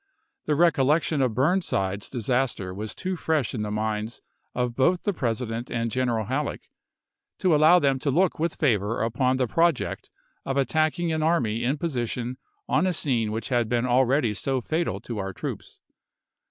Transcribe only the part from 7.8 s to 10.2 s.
to look with favor upon the pro ject